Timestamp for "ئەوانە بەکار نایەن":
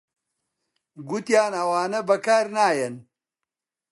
1.59-2.95